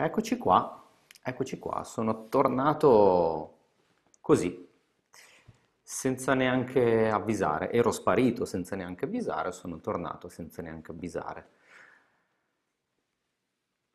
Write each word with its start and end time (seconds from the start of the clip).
Eccoci 0.00 0.38
qua, 0.38 0.80
eccoci 1.24 1.58
qua, 1.58 1.82
sono 1.82 2.28
tornato 2.28 3.56
così, 4.20 4.68
senza 5.82 6.34
neanche 6.34 7.08
avvisare, 7.10 7.72
ero 7.72 7.90
sparito 7.90 8.44
senza 8.44 8.76
neanche 8.76 9.06
avvisare, 9.06 9.50
sono 9.50 9.80
tornato 9.80 10.28
senza 10.28 10.62
neanche 10.62 10.92
avvisare. 10.92 11.48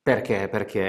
Perché? 0.03 0.47
Perché 0.49 0.81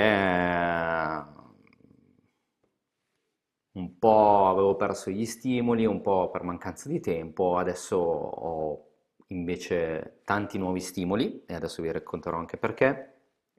un 3.72 3.98
po' 3.98 4.48
avevo 4.48 4.76
perso 4.76 5.10
gli 5.10 5.24
stimoli, 5.26 5.84
un 5.86 6.00
po' 6.00 6.30
per 6.30 6.42
mancanza 6.42 6.88
di 6.88 7.00
tempo, 7.00 7.56
adesso 7.56 7.96
ho 7.96 8.86
invece 9.28 10.20
tanti 10.24 10.58
nuovi 10.58 10.80
stimoli 10.80 11.44
e 11.46 11.54
adesso 11.54 11.82
vi 11.82 11.90
racconterò 11.90 12.36
anche 12.38 12.56
perché. 12.56 13.13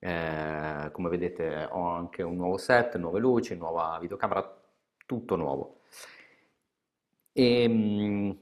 Eh, 0.06 0.92
come 0.92 1.10
vedete 1.10 1.68
ho 1.72 1.88
anche 1.88 2.22
un 2.22 2.36
nuovo 2.36 2.58
set, 2.58 2.96
nuove 2.98 3.20
luci, 3.20 3.56
nuova 3.56 3.98
videocamera, 4.00 4.56
tutto 5.08 5.36
nuovo. 5.36 5.80
E 7.34 7.68
mh, 7.68 8.38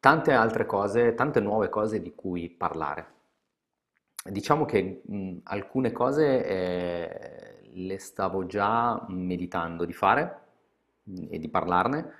tante 0.00 0.32
altre 0.32 0.66
cose, 0.66 1.14
tante 1.14 1.40
nuove 1.40 1.70
cose 1.70 2.02
di 2.02 2.14
cui 2.14 2.50
parlare. 2.50 3.12
Diciamo 4.22 4.66
che 4.66 5.00
mh, 5.06 5.38
alcune 5.44 5.92
cose 5.92 6.44
eh, 6.44 7.70
le 7.72 7.98
stavo 7.98 8.44
già 8.44 9.02
meditando 9.08 9.86
di 9.86 9.94
fare 9.94 10.40
mh, 11.04 11.26
e 11.30 11.38
di 11.38 11.48
parlarne, 11.48 12.12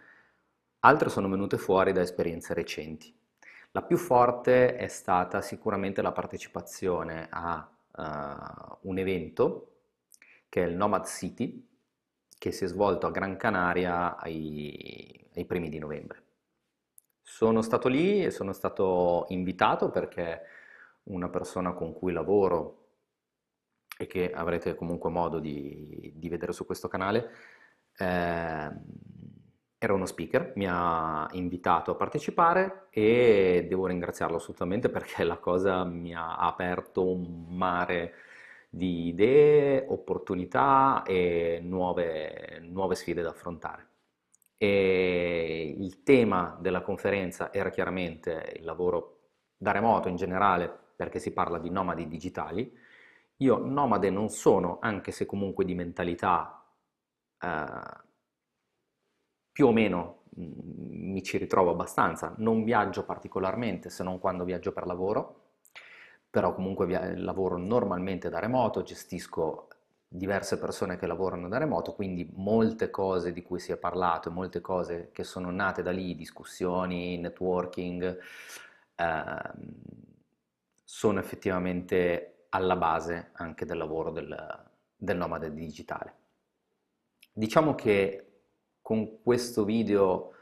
altre 0.81 1.11
sono 1.11 1.29
venute 1.29 1.59
fuori 1.59 1.93
da 1.93 2.01
esperienze 2.01 2.55
recenti. 2.55 3.15
La 3.73 3.83
più 3.83 3.99
forte 3.99 4.77
è 4.77 4.89
stata 4.89 5.43
sicuramente 5.43 6.01
la 6.01 6.13
partecipazione 6.13 7.27
a 7.31 7.69
uh, 7.97 8.79
un 8.83 8.99
evento 8.99 9.71
che 10.49 10.63
è 10.63 10.67
il 10.67 10.77
Nomad 10.77 11.07
City, 11.07 11.69
che 12.39 12.53
si 12.53 12.65
è 12.65 12.67
svolto 12.69 13.07
a 13.07 13.11
Gran 13.11 13.37
Canaria 13.37 14.17
ai, 14.17 15.29
ai 15.35 15.45
primi 15.45 15.69
di 15.69 15.79
novembre. 15.79 16.23
Sono 17.23 17.63
stato 17.63 17.89
lì 17.89 18.25
e 18.25 18.31
sono 18.31 18.53
stato 18.53 19.27
invitato 19.29 19.91
perché 19.91 20.43
una 21.05 21.29
persona 21.29 21.73
con 21.73 21.93
cui 21.93 22.13
lavoro 22.13 22.83
e 23.97 24.07
che 24.07 24.33
avrete 24.33 24.75
comunque 24.75 25.11
modo 25.11 25.39
di, 25.39 26.13
di 26.15 26.29
vedere 26.29 26.53
su 26.53 26.67
questo 26.67 26.89
canale, 26.89 27.31
eh, 27.97 28.71
era 29.85 29.93
uno 29.93 30.07
speaker, 30.07 30.53
mi 30.57 30.67
ha 30.69 31.29
invitato 31.33 31.93
a 31.93 31.95
partecipare 31.95 32.87
e 32.91 33.67
devo 33.69 33.87
ringraziarlo 33.87 34.37
assolutamente 34.37 34.89
perché 34.89 35.25
la 35.25 35.39
cosa 35.39 35.85
mi 35.85 36.15
ha 36.15 36.37
aperto 36.37 37.07
un 37.07 37.47
mare 37.49 38.15
di 38.69 39.07
idee, 39.09 39.85
opportunità 39.89 41.03
e 41.05 41.61
nuove, 41.63 42.61
nuove 42.63 42.95
sfide 42.95 43.23
da 43.23 43.31
affrontare. 43.31 43.89
E 44.57 45.75
il 45.79 46.03
tema 46.03 46.57
della 46.61 46.81
conferenza 46.81 47.53
era 47.53 47.71
chiaramente 47.71 48.55
il 48.57 48.65
lavoro 48.65 49.19
da 49.57 49.71
remoto 49.73 50.09
in 50.09 50.17
generale 50.17 50.73
perché 50.97 51.19
si 51.19 51.33
parla 51.33 51.59
di 51.59 51.71
nomadi 51.71 52.09
digitali. 52.09 52.73
Io 53.39 53.59
nomade 53.59 54.11
non 54.11 54.29
sono, 54.31 54.79
anche 54.81 55.13
se 55.13 55.27
comunque 55.27 55.65
di 55.65 55.75
mentalità 55.75 56.65
eh, 57.41 58.03
più 59.55 59.69
o 59.69 59.73
meno 59.73 60.25
mm, 60.37 61.13
mi 61.13 61.23
ci 61.23 61.39
ritrovo 61.39 61.71
abbastanza, 61.71 62.35
non 62.39 62.65
viaggio 62.65 63.05
particolarmente 63.05 63.89
se 63.89 64.03
non 64.03 64.19
quando 64.19 64.43
viaggio 64.43 64.73
per 64.73 64.85
lavoro, 64.85 65.43
però 66.29 66.53
comunque 66.53 67.15
lavoro 67.17 67.57
normalmente 67.57 68.29
da 68.29 68.41
remoto, 68.41 68.83
gestisco 68.83 69.69
diverse 70.09 70.59
persone 70.59 70.97
che 70.97 71.07
lavorano 71.07 71.49
da 71.49 71.59
remoto, 71.59 71.95
quindi 71.95 72.29
molte 72.35 72.91
cose 72.91 73.33
di 73.33 73.43
cui 73.43 73.61
si 73.61 73.71
è 73.71 73.77
parlato, 73.77 74.33
molte 74.33 74.61
cose 74.61 75.11
che 75.13 75.23
sono 75.23 75.51
nate 75.51 75.83
da 75.83 75.93
lì, 75.93 76.17
discussioni, 76.17 77.17
networking, 77.19 78.19
eh, 78.97 79.51
sono 80.83 81.21
effettivamente 81.21 82.47
alla 82.49 82.75
base 82.77 83.31
anche 83.35 83.65
del 83.65 83.79
lavoro 83.79 84.11
del, 84.11 84.65
del 84.97 85.17
nomade 85.17 85.55
digitale. 85.55 86.15
Diciamo 87.33 87.77
che 87.77 88.34
con 88.85 89.23
questo 89.23 89.65
video 89.65 90.33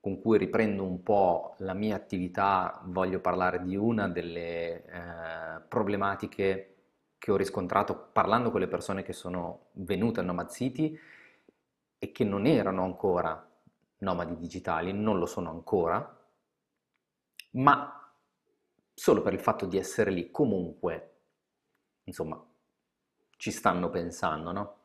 con 0.00 0.20
cui 0.20 0.36
riprendo 0.36 0.82
un 0.82 1.04
po' 1.04 1.54
la 1.58 1.72
mia 1.72 1.94
attività 1.94 2.82
voglio 2.86 3.20
parlare 3.20 3.62
di 3.62 3.76
una 3.76 4.08
delle 4.08 4.84
eh, 4.84 5.60
problematiche 5.68 6.74
che 7.16 7.30
ho 7.30 7.36
riscontrato 7.36 8.08
parlando 8.12 8.50
con 8.50 8.58
le 8.58 8.66
persone 8.66 9.04
che 9.04 9.12
sono 9.12 9.66
venute 9.74 10.18
a 10.18 10.24
Nomad 10.24 10.50
City 10.50 10.98
e 11.96 12.10
che 12.10 12.24
non 12.24 12.46
erano 12.46 12.82
ancora 12.82 13.48
nomadi 13.98 14.36
digitali, 14.36 14.92
non 14.92 15.20
lo 15.20 15.26
sono 15.26 15.50
ancora, 15.50 16.20
ma 17.52 18.12
solo 18.92 19.22
per 19.22 19.32
il 19.32 19.38
fatto 19.38 19.64
di 19.64 19.78
essere 19.78 20.10
lì 20.10 20.32
comunque, 20.32 21.20
insomma, 22.02 22.44
ci 23.36 23.52
stanno 23.52 23.90
pensando, 23.90 24.50
no? 24.50 24.76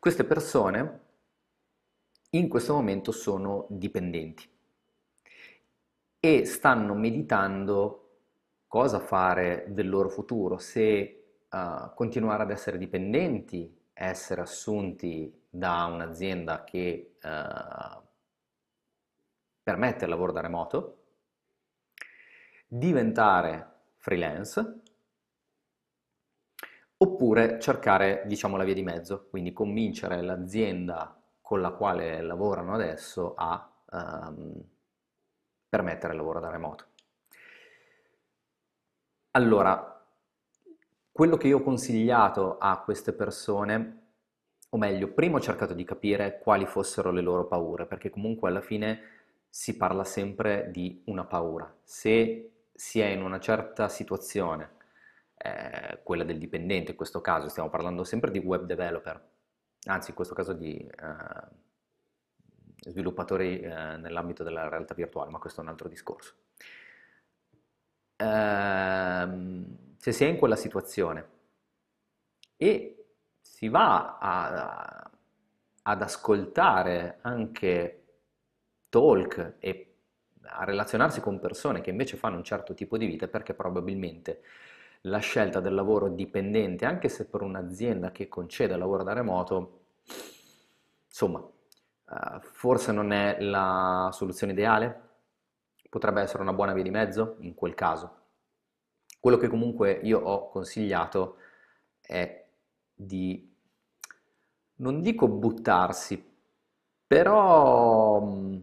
Queste 0.00 0.24
persone 0.24 1.03
in 2.34 2.48
questo 2.48 2.74
momento 2.74 3.12
sono 3.12 3.66
dipendenti 3.68 4.48
e 6.18 6.44
stanno 6.44 6.94
meditando 6.94 8.00
cosa 8.66 8.98
fare 8.98 9.66
del 9.68 9.88
loro 9.88 10.08
futuro, 10.08 10.58
se 10.58 11.42
uh, 11.48 11.94
continuare 11.94 12.42
ad 12.42 12.50
essere 12.50 12.78
dipendenti, 12.78 13.72
essere 13.92 14.40
assunti 14.40 15.42
da 15.48 15.84
un'azienda 15.84 16.64
che 16.64 17.16
uh, 17.22 18.02
permette 19.62 20.04
il 20.04 20.10
lavoro 20.10 20.32
da 20.32 20.40
remoto, 20.40 21.02
diventare 22.66 23.72
freelance 23.98 24.80
oppure 26.96 27.60
cercare 27.60 28.24
diciamo 28.26 28.56
la 28.56 28.64
via 28.64 28.74
di 28.74 28.82
mezzo, 28.82 29.28
quindi 29.28 29.52
convincere 29.52 30.20
l'azienda 30.20 31.23
con 31.44 31.60
la 31.60 31.72
quale 31.72 32.22
lavorano 32.22 32.72
adesso 32.72 33.34
a 33.36 33.70
um, 33.90 34.64
permettere 35.68 36.14
il 36.14 36.18
lavoro 36.18 36.40
da 36.40 36.48
remoto. 36.48 36.86
Allora, 39.32 40.02
quello 41.12 41.36
che 41.36 41.48
io 41.48 41.58
ho 41.58 41.62
consigliato 41.62 42.56
a 42.56 42.80
queste 42.80 43.12
persone, 43.12 44.06
o 44.70 44.78
meglio, 44.78 45.08
prima 45.08 45.36
ho 45.36 45.40
cercato 45.40 45.74
di 45.74 45.84
capire 45.84 46.38
quali 46.38 46.64
fossero 46.64 47.10
le 47.10 47.20
loro 47.20 47.46
paure, 47.46 47.84
perché 47.84 48.08
comunque 48.08 48.48
alla 48.48 48.62
fine 48.62 49.02
si 49.46 49.76
parla 49.76 50.04
sempre 50.04 50.70
di 50.70 51.02
una 51.08 51.26
paura. 51.26 51.70
Se 51.82 52.52
si 52.72 53.00
è 53.00 53.08
in 53.08 53.22
una 53.22 53.38
certa 53.38 53.90
situazione, 53.90 54.76
eh, 55.36 56.00
quella 56.02 56.24
del 56.24 56.38
dipendente 56.38 56.92
in 56.92 56.96
questo 56.96 57.20
caso, 57.20 57.50
stiamo 57.50 57.68
parlando 57.68 58.02
sempre 58.02 58.30
di 58.30 58.38
web 58.38 58.64
developer, 58.64 59.32
anzi 59.84 60.10
in 60.10 60.16
questo 60.16 60.34
caso 60.34 60.52
di 60.52 60.76
eh, 60.76 62.90
sviluppatori 62.90 63.60
eh, 63.60 63.96
nell'ambito 63.96 64.42
della 64.42 64.68
realtà 64.68 64.94
virtuale, 64.94 65.30
ma 65.30 65.38
questo 65.38 65.60
è 65.60 65.64
un 65.64 65.70
altro 65.70 65.88
discorso. 65.88 66.34
Ehm, 68.16 69.96
se 69.96 70.12
si 70.12 70.24
è 70.24 70.28
in 70.28 70.36
quella 70.36 70.56
situazione 70.56 71.28
e 72.56 73.06
si 73.40 73.68
va 73.68 74.18
a, 74.18 74.52
a, 74.52 75.10
ad 75.82 76.02
ascoltare 76.02 77.18
anche 77.22 78.04
talk 78.88 79.56
e 79.58 79.96
a 80.42 80.64
relazionarsi 80.64 81.20
con 81.20 81.40
persone 81.40 81.80
che 81.80 81.90
invece 81.90 82.16
fanno 82.16 82.36
un 82.36 82.44
certo 82.44 82.74
tipo 82.74 82.96
di 82.96 83.06
vita 83.06 83.28
perché 83.28 83.54
probabilmente 83.54 84.42
la 85.06 85.18
scelta 85.18 85.60
del 85.60 85.74
lavoro 85.74 86.08
dipendente, 86.08 86.86
anche 86.86 87.08
se 87.08 87.26
per 87.26 87.42
un'azienda 87.42 88.10
che 88.10 88.28
concede 88.28 88.76
lavoro 88.76 89.02
da 89.02 89.12
remoto, 89.12 89.80
insomma, 91.06 91.38
uh, 91.38 92.40
forse 92.40 92.92
non 92.92 93.12
è 93.12 93.40
la 93.40 94.08
soluzione 94.12 94.52
ideale, 94.52 95.00
potrebbe 95.88 96.22
essere 96.22 96.42
una 96.42 96.52
buona 96.52 96.72
via 96.72 96.82
di 96.82 96.90
mezzo 96.90 97.36
in 97.40 97.54
quel 97.54 97.74
caso. 97.74 98.22
Quello 99.20 99.36
che 99.36 99.48
comunque 99.48 99.92
io 99.92 100.18
ho 100.20 100.48
consigliato 100.48 101.36
è 102.00 102.44
di, 102.92 103.54
non 104.76 105.00
dico 105.00 105.28
buttarsi, 105.28 106.32
però 107.06 108.20
mm, 108.22 108.56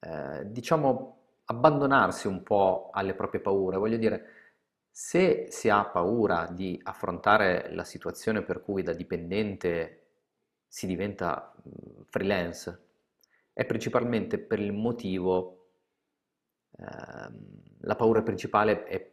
eh, 0.00 0.42
diciamo 0.50 1.18
abbandonarsi 1.44 2.26
un 2.26 2.42
po' 2.42 2.90
alle 2.92 3.14
proprie 3.14 3.40
paure. 3.40 3.76
Voglio 3.76 3.96
dire, 3.96 4.39
se 4.90 5.46
si 5.50 5.68
ha 5.68 5.84
paura 5.86 6.46
di 6.50 6.78
affrontare 6.82 7.72
la 7.74 7.84
situazione 7.84 8.42
per 8.42 8.60
cui 8.62 8.82
da 8.82 8.92
dipendente 8.92 9.96
si 10.66 10.86
diventa 10.86 11.54
mm, 11.66 12.02
freelance, 12.06 12.84
è 13.52 13.64
principalmente 13.64 14.38
per 14.38 14.58
il 14.60 14.72
motivo, 14.72 15.70
ehm, 16.78 17.62
la 17.80 17.96
paura 17.96 18.22
principale 18.22 18.84
è 18.84 19.10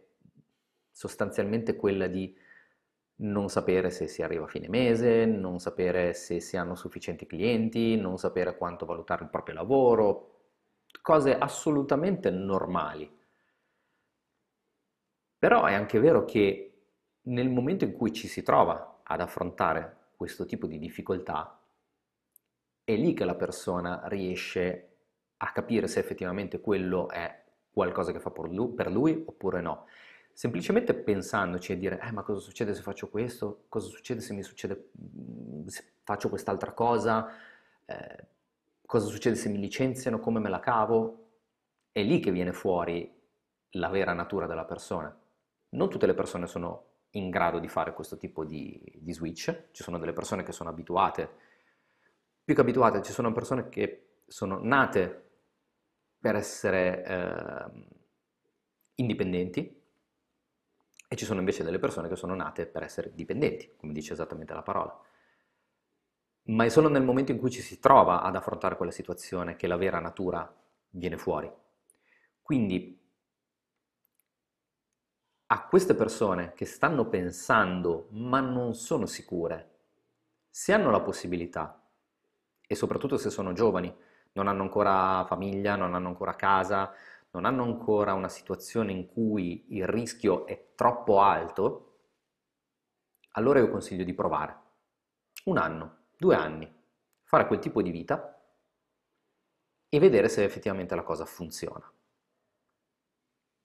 sostanzialmente 0.92 1.76
quella 1.76 2.08
di 2.08 2.36
non 3.20 3.50
sapere 3.50 3.90
se 3.90 4.08
si 4.08 4.22
arriva 4.22 4.46
a 4.46 4.48
fine 4.48 4.70
mese, 4.70 5.26
non 5.26 5.60
sapere 5.60 6.14
se 6.14 6.40
si 6.40 6.56
hanno 6.58 6.76
sufficienti 6.76 7.26
clienti, 7.26 7.96
non 7.96 8.18
sapere 8.18 8.58
quanto 8.58 8.86
valutare 8.86 9.24
il 9.24 9.30
proprio 9.30 9.56
lavoro, 9.56 10.32
cose 11.02 11.36
assolutamente 11.38 12.30
normali. 12.30 13.17
Però 15.40 15.66
è 15.66 15.74
anche 15.74 16.00
vero 16.00 16.26
che 16.26 16.74
nel 17.24 17.50
momento 17.50 17.84
in 17.84 17.94
cui 17.94 18.14
ci 18.14 18.28
si 18.28 18.42
trova 18.42 19.02
ad 19.04 19.22
affrontare 19.22 20.12
questo 20.16 20.46
tipo 20.46 20.66
di 20.68 20.80
difficoltà, 20.80 21.60
è 22.84 22.96
lì 22.96 23.14
che 23.14 23.26
la 23.26 23.36
persona 23.36 24.02
riesce 24.06 24.84
a 25.38 25.52
capire 25.52 25.88
se 25.88 26.00
effettivamente 26.00 26.60
quello 26.62 27.10
è 27.10 27.44
qualcosa 27.70 28.12
che 28.12 28.20
fa 28.20 28.32
per 28.32 28.90
lui, 28.90 29.24
oppure 29.26 29.62
no. 29.62 29.86
Semplicemente 30.34 30.94
pensandoci 30.94 31.74
e 31.74 31.78
dire, 31.78 32.00
eh, 32.02 32.12
ma 32.12 32.24
cosa 32.24 32.40
succede 32.40 32.74
se 32.74 32.82
faccio 32.82 33.10
questo? 33.10 33.66
Cosa 33.70 33.88
succede 33.88 34.22
se 34.22 34.34
mi 34.34 34.44
succede, 34.44 34.92
mm, 35.00 35.68
se 35.68 35.84
faccio 36.04 36.30
quest'altra 36.30 36.72
cosa? 36.74 37.30
Eh, 37.86 38.26
cosa 38.86 39.08
succede 39.08 39.36
se 39.36 39.50
mi 39.50 39.60
licenziano? 39.60 40.20
Come 40.20 40.40
me 40.40 40.50
la 40.50 40.60
cavo? 40.60 41.26
È 41.92 42.02
lì 42.02 42.20
che 42.20 42.32
viene 42.32 42.54
fuori 42.54 43.12
la 43.72 43.90
vera 43.90 44.14
natura 44.14 44.48
della 44.48 44.66
persona. 44.66 45.16
Non 45.70 45.90
tutte 45.90 46.06
le 46.06 46.14
persone 46.14 46.48
sono 46.48 46.86
in 47.12 47.30
grado 47.30 47.60
di 47.60 47.68
fare 47.68 47.94
questo 47.94 48.18
tipo 48.18 48.44
di, 48.44 48.82
di 48.96 49.14
switch, 49.14 49.70
ci 49.72 49.84
sono 49.84 49.98
delle 49.98 50.14
persone 50.14 50.44
che 50.44 50.52
sono 50.52 50.70
abituate, 50.70 51.30
più 52.44 52.56
che 52.56 52.62
abituate, 52.62 53.02
ci 53.02 53.12
sono 53.12 53.32
persone 53.32 53.70
che 53.70 54.20
sono 54.28 54.60
nate 54.62 55.30
per 56.20 56.36
essere 56.36 57.04
eh, 57.04 57.88
indipendenti, 58.96 59.78
e 61.10 61.16
ci 61.16 61.26
sono 61.26 61.40
invece 61.40 61.64
delle 61.64 61.80
persone 61.80 62.10
che 62.10 62.18
sono 62.18 62.36
nate 62.36 62.66
per 62.66 62.84
essere 62.84 63.14
dipendenti, 63.14 63.74
come 63.78 63.94
dice 63.94 64.14
esattamente 64.14 64.54
la 64.54 64.62
parola. 64.62 65.00
Ma 66.50 66.66
è 66.66 66.70
solo 66.70 66.90
nel 66.90 67.04
momento 67.04 67.32
in 67.32 67.40
cui 67.40 67.50
ci 67.50 67.62
si 67.62 67.80
trova 67.80 68.22
ad 68.22 68.36
affrontare 68.36 68.76
quella 68.76 68.92
situazione 68.92 69.56
che 69.56 69.68
la 69.68 69.78
vera 69.78 70.00
natura 70.00 70.54
viene 70.92 71.18
fuori. 71.18 71.52
Quindi 72.42 73.00
a 75.50 75.66
queste 75.68 75.96
persone 75.96 76.54
che 76.54 76.66
stanno 76.66 77.08
pensando 77.08 78.08
ma 78.12 78.40
non 78.42 78.74
sono 78.74 79.06
sicure, 79.06 79.76
se 80.50 80.74
hanno 80.74 80.92
la 80.92 81.02
possibilità, 81.02 81.82
e 82.68 82.76
soprattutto 82.76 83.18
se 83.18 83.30
sono 83.30 83.54
giovani, 83.54 83.94
non 84.34 84.48
hanno 84.48 84.64
ancora 84.64 85.24
famiglia, 85.26 85.76
non 85.76 85.96
hanno 85.96 86.10
ancora 86.10 86.36
casa, 86.36 86.94
non 87.32 87.46
hanno 87.46 87.64
ancora 87.64 88.14
una 88.14 88.28
situazione 88.28 88.92
in 88.92 89.08
cui 89.08 89.66
il 89.70 89.88
rischio 89.88 90.46
è 90.46 90.74
troppo 90.76 91.22
alto, 91.22 91.84
allora 93.32 93.60
io 93.60 93.70
consiglio 93.70 94.04
di 94.04 94.14
provare 94.14 94.66
un 95.46 95.58
anno, 95.58 96.08
due 96.18 96.36
anni, 96.36 96.70
fare 97.24 97.48
quel 97.48 97.60
tipo 97.60 97.82
di 97.82 97.92
vita 97.92 98.38
e 99.88 100.00
vedere 100.00 100.28
se 100.28 100.44
effettivamente 100.44 100.96
la 100.96 101.04
cosa 101.04 101.26
funziona. 101.26 101.90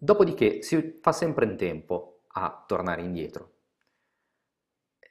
Dopodiché 0.04 0.62
si 0.62 0.98
fa 1.00 1.12
sempre 1.12 1.44
in 1.44 1.56
tempo 1.56 2.22
a 2.32 2.64
tornare 2.66 3.02
indietro. 3.02 3.50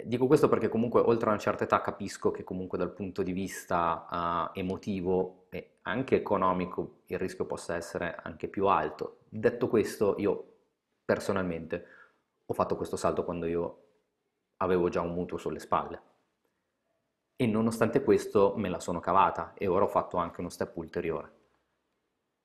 Dico 0.03 0.27
questo 0.27 0.49
perché 0.49 0.67
comunque 0.67 0.99
oltre 0.99 1.29
a 1.29 1.31
una 1.31 1.39
certa 1.39 1.63
età 1.63 1.79
capisco 1.79 2.29
che 2.31 2.43
comunque 2.43 2.77
dal 2.77 2.91
punto 2.91 3.23
di 3.23 3.31
vista 3.31 4.49
uh, 4.53 4.59
emotivo 4.59 5.45
e 5.47 5.75
anche 5.83 6.17
economico 6.17 7.03
il 7.05 7.17
rischio 7.17 7.45
possa 7.45 7.77
essere 7.77 8.17
anche 8.21 8.49
più 8.49 8.67
alto. 8.67 9.19
Detto 9.29 9.69
questo, 9.69 10.15
io 10.17 10.55
personalmente 11.05 11.85
ho 12.45 12.53
fatto 12.53 12.75
questo 12.75 12.97
salto 12.97 13.23
quando 13.23 13.45
io 13.45 13.83
avevo 14.57 14.89
già 14.89 14.99
un 14.99 15.13
mutuo 15.13 15.38
sulle 15.38 15.59
spalle 15.59 16.01
e 17.38 17.47
nonostante 17.47 18.03
questo 18.03 18.55
me 18.57 18.67
la 18.67 18.81
sono 18.81 18.99
cavata 18.99 19.53
e 19.53 19.67
ora 19.67 19.85
ho 19.85 19.88
fatto 19.88 20.17
anche 20.17 20.41
uno 20.41 20.49
step 20.49 20.75
ulteriore. 20.75 21.31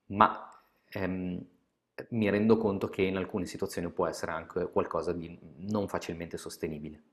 Ma 0.05 0.49
ehm, 0.91 1.55
mi 2.09 2.29
rendo 2.29 2.57
conto 2.57 2.89
che 2.89 3.01
in 3.01 3.17
alcune 3.17 3.45
situazioni 3.45 3.89
può 3.89 4.07
essere 4.07 4.31
anche 4.31 4.69
qualcosa 4.69 5.13
di 5.13 5.37
non 5.57 5.87
facilmente 5.87 6.37
sostenibile. 6.37 7.03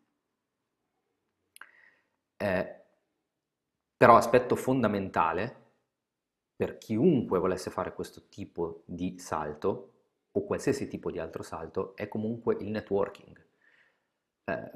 Eh, 2.36 2.82
però 3.96 4.16
aspetto 4.16 4.56
fondamentale 4.56 5.62
per 6.56 6.78
chiunque 6.78 7.38
volesse 7.38 7.70
fare 7.70 7.94
questo 7.94 8.28
tipo 8.28 8.82
di 8.86 9.18
salto 9.18 9.92
o 10.30 10.44
qualsiasi 10.44 10.88
tipo 10.88 11.10
di 11.10 11.18
altro 11.18 11.42
salto 11.42 11.96
è 11.96 12.08
comunque 12.08 12.56
il 12.60 12.68
networking. 12.68 13.46
Eh, 14.44 14.70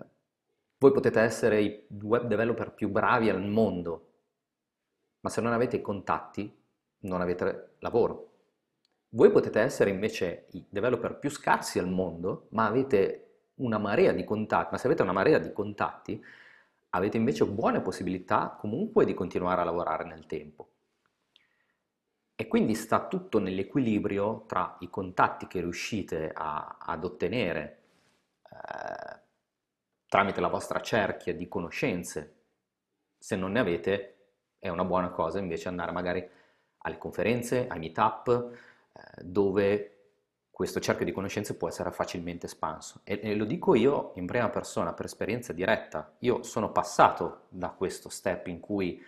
voi 0.78 0.92
potete 0.92 1.20
essere 1.20 1.60
i 1.60 1.86
web 2.02 2.26
developer 2.26 2.72
più 2.72 2.88
bravi 2.88 3.28
al 3.28 3.44
mondo, 3.44 4.12
ma 5.20 5.28
se 5.28 5.40
non 5.40 5.52
avete 5.52 5.76
i 5.76 5.80
contatti 5.80 6.56
non 7.00 7.20
avete 7.20 7.74
lavoro. 7.80 8.37
Voi 9.10 9.30
potete 9.30 9.60
essere 9.60 9.90
invece 9.90 10.46
i 10.52 10.66
developer 10.68 11.18
più 11.18 11.30
scarsi 11.30 11.78
al 11.78 11.88
mondo, 11.88 12.48
ma 12.50 12.66
avete 12.66 13.28
una 13.56 13.78
marea 13.78 14.12
di 14.12 14.24
contatti, 14.24 14.68
ma 14.72 14.78
se 14.78 14.86
avete 14.86 15.02
una 15.02 15.12
marea 15.12 15.38
di 15.38 15.52
contatti, 15.52 16.22
avete 16.90 17.16
invece 17.16 17.46
buone 17.46 17.80
possibilità 17.80 18.56
comunque 18.58 19.04
di 19.04 19.14
continuare 19.14 19.62
a 19.62 19.64
lavorare 19.64 20.04
nel 20.04 20.26
tempo. 20.26 20.70
E 22.34 22.46
quindi 22.46 22.74
sta 22.74 23.08
tutto 23.08 23.40
nell'equilibrio 23.40 24.44
tra 24.46 24.76
i 24.80 24.90
contatti 24.90 25.46
che 25.46 25.60
riuscite 25.60 26.30
a, 26.32 26.76
ad 26.78 27.02
ottenere 27.02 27.82
eh, 28.44 29.20
tramite 30.06 30.40
la 30.40 30.48
vostra 30.48 30.80
cerchia 30.80 31.34
di 31.34 31.48
conoscenze. 31.48 32.36
Se 33.18 33.34
non 33.34 33.52
ne 33.52 33.58
avete, 33.58 34.16
è 34.58 34.68
una 34.68 34.84
buona 34.84 35.10
cosa 35.10 35.38
invece 35.40 35.68
andare 35.68 35.90
magari 35.90 36.28
alle 36.78 36.98
conferenze, 36.98 37.66
ai 37.66 37.78
meetup, 37.80 38.56
dove 39.22 39.98
questo 40.58 40.80
cerchio 40.80 41.04
di 41.04 41.12
conoscenze 41.12 41.56
può 41.56 41.68
essere 41.68 41.92
facilmente 41.92 42.46
espanso. 42.46 43.02
E, 43.04 43.20
e, 43.22 43.36
lo 43.36 43.44
dico 43.44 43.76
io 43.76 44.10
in 44.16 44.26
prima 44.26 44.48
persona, 44.48 44.92
per 44.92 45.04
esperienza 45.04 45.52
diretta. 45.52 46.16
Io 46.18 46.42
sono 46.42 46.72
passato 46.72 47.42
da 47.48 47.68
questo 47.68 48.08
step 48.08 48.48
in 48.48 48.58
cui 48.58 49.00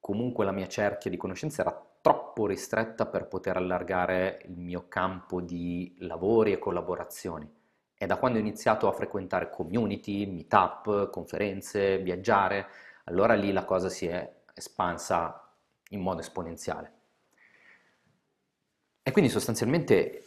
comunque 0.00 0.44
la 0.44 0.50
mia 0.50 0.66
cerchia 0.66 1.10
di 1.10 1.16
conoscenze 1.16 1.60
era 1.60 1.80
troppo 2.00 2.46
ristretta 2.46 3.06
per 3.06 3.28
poter 3.28 3.56
allargare 3.56 4.42
il 4.46 4.58
mio 4.58 4.86
campo 4.88 5.40
di 5.40 5.94
lavori 6.00 6.50
e 6.50 6.58
collaborazioni. 6.58 7.48
È 7.96 8.04
da 8.04 8.16
quando 8.16 8.38
ho 8.38 8.40
iniziato 8.40 8.88
a 8.88 8.92
frequentare 8.92 9.50
community, 9.50 10.26
meetup, 10.26 11.08
conferenze, 11.08 11.98
viaggiare, 11.98 12.66
allora 13.04 13.34
lì 13.34 13.52
la 13.52 13.64
cosa 13.64 13.88
si 13.88 14.06
è 14.06 14.28
espansa 14.52 15.50
in 15.90 16.00
modo 16.00 16.20
esponenziale. 16.20 16.92
Quindi 19.14 19.30
sostanzialmente 19.30 20.24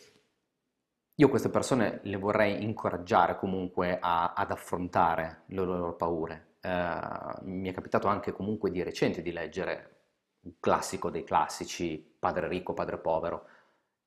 io 1.14 1.28
queste 1.28 1.50
persone 1.50 2.00
le 2.04 2.16
vorrei 2.16 2.64
incoraggiare 2.64 3.38
comunque 3.38 4.00
a, 4.00 4.32
ad 4.32 4.50
affrontare 4.50 5.42
le 5.48 5.58
loro 5.58 5.94
paure. 5.98 6.54
Eh, 6.62 7.00
mi 7.42 7.68
è 7.68 7.74
capitato 7.74 8.08
anche 8.08 8.32
comunque 8.32 8.72
di 8.72 8.82
recente 8.84 9.22
di 9.22 9.34
leggere 9.34 9.96
un 10.44 10.54
classico 10.62 11.10
dei 11.10 11.26
classici, 11.26 12.16
Padre 12.18 12.48
ricco, 12.48 12.74
Padre 12.74 12.98
povero, 13.00 13.48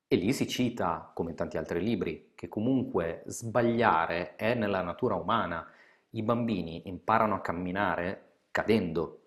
e 0.09 0.17
lì 0.17 0.33
si 0.33 0.49
cita, 0.49 1.11
come 1.13 1.33
in 1.33 1.37
tanti 1.37 1.59
altri 1.59 1.83
libri, 1.83 2.33
che 2.35 2.49
comunque 2.49 3.23
sbagliare 3.27 4.35
è 4.37 4.55
nella 4.55 4.81
natura 4.81 5.15
umana. 5.15 5.71
I 6.13 6.23
bambini 6.23 6.89
imparano 6.89 7.35
a 7.35 7.43
camminare 7.43 8.45
cadendo. 8.51 9.25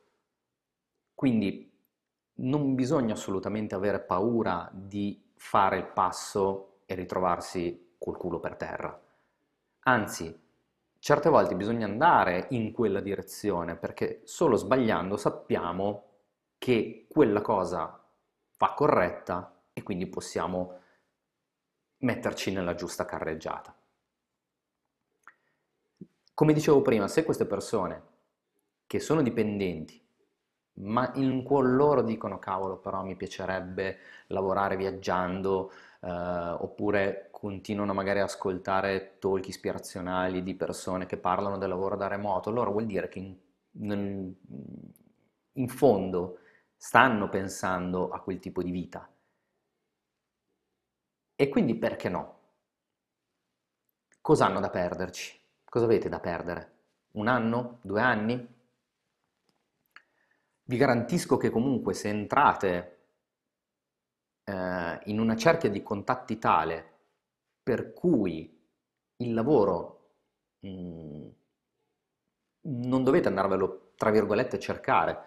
Quindi 1.13 1.71
non 2.37 2.73
bisogna 2.73 3.13
assolutamente 3.13 3.75
avere 3.75 3.99
paura 3.99 4.67
di 4.73 5.21
fare 5.43 5.77
il 5.77 5.87
passo 5.87 6.79
e 6.85 6.95
ritrovarsi 6.95 7.95
col 7.99 8.17
culo 8.17 8.39
per 8.39 8.55
terra. 8.55 8.99
Anzi, 9.81 10.41
certe 10.97 11.29
volte 11.29 11.55
bisogna 11.55 11.85
andare 11.85 12.47
in 12.51 12.71
quella 12.71 13.01
direzione 13.01 13.75
perché 13.75 14.21
solo 14.23 14.55
sbagliando 14.55 15.17
sappiamo 15.17 16.05
che 16.57 17.07
quella 17.09 17.41
cosa 17.41 18.01
va 18.57 18.73
corretta 18.73 19.63
e 19.73 19.83
quindi 19.83 20.07
possiamo 20.07 20.79
metterci 21.97 22.51
nella 22.51 22.73
giusta 22.73 23.05
carreggiata. 23.05 23.75
Come 26.33 26.53
dicevo 26.53 26.81
prima, 26.81 27.07
se 27.07 27.23
queste 27.23 27.45
persone 27.45 28.01
che 28.87 28.99
sono 28.99 29.21
dipendenti, 29.21 30.02
ma 30.75 31.11
in 31.15 31.43
cuor 31.43 31.65
loro 31.65 32.01
dicono 32.01 32.39
cavolo 32.39 32.77
però 32.77 33.03
mi 33.03 33.15
piacerebbe 33.15 33.97
lavorare 34.27 34.75
viaggiando, 34.75 35.71
eh, 36.01 36.07
oppure 36.09 37.27
continuano 37.31 37.93
magari 37.93 38.19
a 38.19 38.23
ascoltare 38.25 39.17
talk 39.19 39.47
ispirazionali 39.47 40.43
di 40.43 40.55
persone 40.55 41.05
che 41.05 41.17
parlano 41.17 41.57
del 41.57 41.69
lavoro 41.69 41.95
da 41.95 42.07
remoto, 42.07 42.49
allora 42.49 42.69
vuol 42.71 42.85
dire 42.85 43.07
che 43.09 43.19
in, 43.19 44.33
in 45.53 45.67
fondo 45.67 46.39
stanno 46.75 47.29
pensando 47.29 48.09
a 48.09 48.19
quel 48.21 48.39
tipo 48.39 48.61
di 48.63 48.71
vita. 48.71 49.07
E 51.35 51.47
quindi 51.47 51.75
perché 51.75 52.09
no? 52.09 52.39
Cosa 54.21 54.47
hanno 54.47 54.59
da 54.59 54.71
perderci? 54.71 55.39
Cosa 55.65 55.85
avete 55.85 56.09
da 56.09 56.19
perdere? 56.19 56.71
Un 57.11 57.27
anno? 57.27 57.77
Due 57.83 58.01
anni? 58.01 58.52
Vi 60.73 60.79
garantisco 60.79 61.37
che 61.37 61.51
comunque 61.51 61.93
se 61.93 62.09
entrate 62.09 62.97
eh, 64.43 64.99
in 65.03 65.19
una 65.19 65.35
cerchia 65.35 65.69
di 65.69 65.83
contatti 65.83 66.39
tale 66.39 66.93
per 67.61 67.93
cui 67.93 68.59
il 69.17 69.33
lavoro 69.35 70.13
mh, 70.61 70.69
mm, 70.69 71.27
non 72.61 73.03
dovete 73.03 73.27
andarvelo, 73.27 73.91
tra 73.97 74.09
virgolette, 74.09 74.57
cercare, 74.57 75.25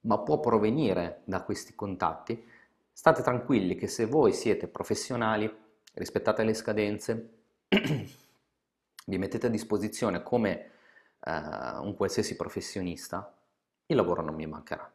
ma 0.00 0.18
può 0.18 0.40
provenire 0.40 1.22
da 1.24 1.44
questi 1.44 1.76
contatti, 1.76 2.44
state 2.92 3.22
tranquilli 3.22 3.76
che 3.76 3.86
se 3.86 4.06
voi 4.06 4.32
siete 4.32 4.66
professionali, 4.66 5.48
rispettate 5.94 6.42
le 6.42 6.54
scadenze, 6.54 7.34
vi 7.68 9.18
mettete 9.18 9.46
a 9.46 9.50
disposizione 9.50 10.24
come 10.24 10.70
eh, 11.20 11.30
un 11.78 11.94
qualsiasi 11.94 12.34
professionista, 12.34 13.39
il 13.90 13.96
lavoro 13.96 14.22
non 14.22 14.34
mi 14.34 14.46
mancherà. 14.46 14.90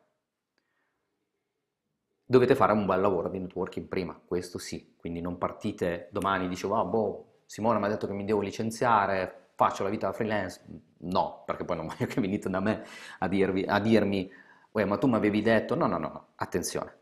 Dovete 2.28 2.56
fare 2.56 2.74
un 2.74 2.86
bel 2.86 3.02
lavoro 3.02 3.30
di 3.30 3.40
networking 3.40 3.88
prima, 3.88 4.20
questo 4.26 4.58
sì, 4.58 4.96
quindi 4.98 5.22
non 5.22 5.38
partite 5.38 6.10
domani 6.12 6.46
e 6.46 6.48
dicevo, 6.48 6.80
oh, 6.80 6.86
boh, 6.86 7.26
Simone 7.46 7.78
mi 7.78 7.86
ha 7.86 7.90
detto 7.90 8.08
che 8.08 8.14
mi 8.14 8.26
devo 8.26 8.42
licenziare, 8.42 9.50
faccio 9.54 9.84
la 9.84 9.90
vita 9.90 10.08
da 10.08 10.14
freelance. 10.14 10.64
No, 11.00 11.44
perché 11.46 11.66
poi 11.66 11.76
non 11.78 11.88
voglio 11.88 12.08
che 12.08 12.20
venite 12.22 12.50
da 12.50 12.60
me 12.60 12.84
a, 13.20 13.28
dirvi, 13.28 13.64
a 13.64 13.80
dirmi, 13.80 14.32
ma 14.72 14.98
tu 14.98 15.08
mi 15.08 15.16
avevi 15.16 15.42
detto, 15.42 15.76
no, 15.76 15.86
no, 15.86 15.98
no, 15.98 16.08
no, 16.08 16.28
attenzione. 16.36 16.98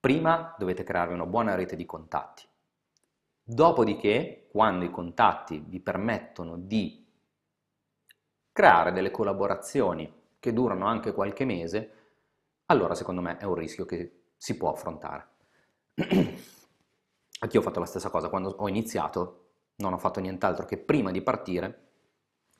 Prima 0.00 0.54
dovete 0.58 0.82
creare 0.82 1.12
una 1.12 1.26
buona 1.26 1.54
rete 1.54 1.76
di 1.76 1.84
contatti. 1.86 2.46
Dopodiché, 3.42 4.48
quando 4.50 4.84
i 4.84 4.90
contatti 4.90 5.62
vi 5.64 5.80
permettono 5.80 6.56
di 6.56 7.06
creare 8.52 8.92
delle 8.92 9.10
collaborazioni 9.10 10.17
che 10.38 10.52
durano 10.52 10.86
anche 10.86 11.12
qualche 11.12 11.44
mese, 11.44 11.92
allora 12.66 12.94
secondo 12.94 13.20
me 13.20 13.38
è 13.38 13.44
un 13.44 13.54
rischio 13.54 13.84
che 13.84 14.22
si 14.36 14.56
può 14.56 14.70
affrontare. 14.70 15.28
Anch'io 17.40 17.60
ho 17.60 17.62
fatto 17.62 17.80
la 17.80 17.86
stessa 17.86 18.10
cosa, 18.10 18.28
quando 18.28 18.50
ho 18.58 18.68
iniziato 18.68 19.46
non 19.76 19.92
ho 19.92 19.98
fatto 19.98 20.20
nient'altro 20.20 20.64
che 20.64 20.76
prima 20.76 21.10
di 21.10 21.22
partire 21.22 21.86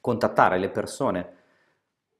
contattare 0.00 0.58
le 0.58 0.70
persone 0.70 1.37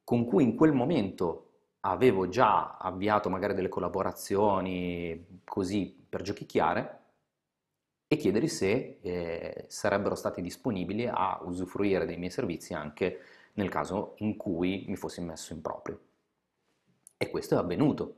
con 0.03 0.25
cui 0.25 0.43
in 0.43 0.55
quel 0.55 0.73
momento 0.73 1.45
avevo 1.81 2.27
già 2.27 2.77
avviato 2.77 3.29
magari 3.29 3.53
delle 3.53 3.69
collaborazioni 3.69 5.41
così 5.45 6.05
per 6.09 6.21
giochicchiare 6.21 6.97
e 8.07 8.17
chiedergli 8.17 8.47
se 8.47 8.99
eh, 9.01 9.65
sarebbero 9.67 10.15
stati 10.15 10.41
disponibili 10.41 11.07
a 11.07 11.39
usufruire 11.43 12.05
dei 12.05 12.17
miei 12.17 12.31
servizi 12.31 12.73
anche 12.73 13.19
nel 13.53 13.69
caso 13.69 14.15
in 14.17 14.37
cui 14.37 14.85
mi 14.87 14.95
fossi 14.95 15.21
messo 15.21 15.53
in 15.53 15.61
proprio. 15.61 15.99
E 17.17 17.29
questo 17.29 17.55
è 17.55 17.57
avvenuto. 17.57 18.15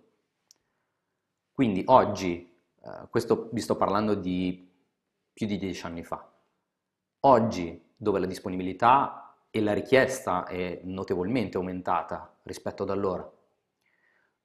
Quindi 1.51 1.83
oggi, 1.87 2.57
eh, 2.81 3.07
questo 3.09 3.49
vi 3.51 3.61
sto 3.61 3.75
parlando 3.75 4.15
di 4.15 4.69
più 5.33 5.47
di 5.47 5.57
dieci 5.57 5.85
anni 5.85 6.03
fa, 6.03 6.29
oggi 7.21 7.93
dove 7.95 8.19
la 8.19 8.25
disponibilità 8.25 9.35
e 9.49 9.61
la 9.61 9.73
richiesta 9.73 10.45
è 10.45 10.81
notevolmente 10.83 11.57
aumentata 11.57 12.37
rispetto 12.43 12.83
ad 12.83 12.89
allora, 12.89 13.29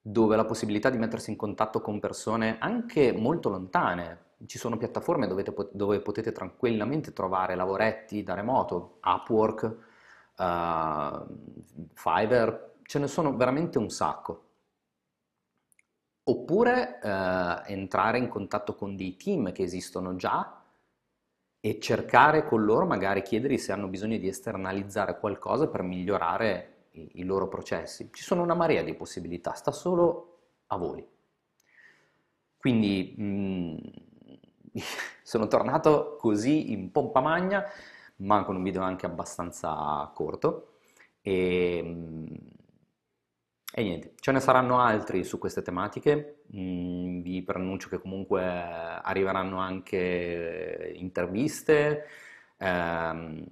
dove 0.01 0.37
la 0.37 0.45
possibilità 0.45 0.91
di 0.91 0.99
mettersi 0.99 1.31
in 1.31 1.37
contatto 1.37 1.81
con 1.81 2.01
persone 2.01 2.59
anche 2.59 3.13
molto 3.13 3.49
lontane, 3.49 4.25
ci 4.47 4.59
sono 4.59 4.77
piattaforme 4.77 5.27
dove, 5.27 6.01
potete 6.01 6.33
tranquillamente 6.33 7.13
trovare 7.13 7.55
lavoretti 7.55 8.23
da 8.23 8.35
remoto, 8.35 8.99
Upwork, 9.03 9.86
uh, 10.37 11.27
Fiverr, 11.95 12.75
ce 12.83 12.99
ne 12.99 13.07
sono 13.07 13.37
veramente 13.37 13.79
un 13.79 13.91
sacco. 13.91 14.43
Oppure 16.25 16.99
uh, 17.03 17.71
entrare 17.71 18.19
in 18.19 18.29
contatto 18.29 18.75
con 18.75 18.97
dei 18.97 19.17
team 19.17 19.53
che 19.53 19.63
esistono 19.63 20.17
già 20.17 20.63
e 21.61 21.81
cercare 21.81 22.45
con 22.45 22.65
loro, 22.65 22.87
magari 22.87 23.23
chiedergli 23.23 23.59
se 23.59 23.73
hanno 23.73 23.89
bisogno 23.89 24.19
di 24.19 24.29
esternalizzare 24.29 25.19
qualcosa 25.19 25.69
per 25.69 25.83
migliorare 25.83 26.89
i, 26.93 27.11
i 27.15 27.25
loro 27.25 27.49
processi. 27.49 28.11
Ci 28.13 28.23
sono 28.23 28.43
una 28.43 28.55
marea 28.55 28.83
di 28.83 28.95
possibilità, 28.95 29.53
sta 29.55 29.73
solo 29.73 30.39
a 30.67 30.77
voi. 30.77 31.07
Quindi 32.57 33.15
mh, 33.17 33.25
mm, 33.25 33.77
sono 35.23 35.47
tornato 35.47 36.17
così 36.19 36.73
in 36.73 36.91
pompa 36.91 37.21
magna, 37.21 37.65
ma 38.17 38.45
con 38.45 38.57
un 38.57 38.63
video 38.63 38.83
anche 38.83 39.07
abbastanza 39.07 40.11
corto. 40.15 40.79
E, 41.21 41.79
e 43.79 43.83
niente, 43.83 44.15
ce 44.21 44.33
ne 44.33 44.41
saranno 44.41 44.79
altri 44.81 45.23
su 45.25 45.39
queste 45.39 45.61
tematiche, 45.63 46.45
mm, 46.57 47.21
vi 47.21 47.43
preannuncio 47.43 47.89
che 47.89 47.99
comunque 48.01 48.43
arriveranno 48.43 49.59
anche 49.59 50.93
interviste, 50.97 52.07
ehm, 52.59 53.45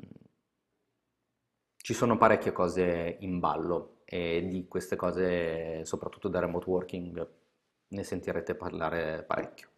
ci 1.77 1.93
sono 1.95 2.17
parecchie 2.17 2.53
cose 2.53 3.17
in 3.21 3.39
ballo 3.41 3.99
e 4.05 4.47
di 4.49 4.67
queste 4.69 4.97
cose, 4.97 5.85
soprattutto 5.85 6.29
da 6.29 6.41
remote 6.41 6.69
working, 6.71 7.29
ne 7.89 8.03
sentirete 8.03 8.55
parlare 8.55 9.23
parecchio. 9.25 9.69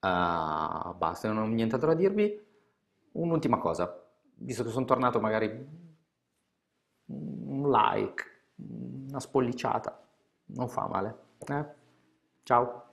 Uh, 0.00 0.94
basta, 0.96 1.30
non 1.30 1.42
ho 1.42 1.46
nient'altro 1.46 1.88
da 1.88 1.94
dirvi. 1.94 2.46
Un'ultima 3.12 3.58
cosa, 3.58 4.04
visto 4.36 4.62
che 4.64 4.70
sono 4.70 4.84
tornato 4.84 5.20
magari 5.20 5.46
un 7.06 7.70
like, 7.70 8.24
una 8.56 9.20
spolliciata, 9.20 10.08
non 10.46 10.68
fa 10.68 10.86
male. 10.86 11.18
Eh? 11.46 11.66
Ciao. 12.42 12.84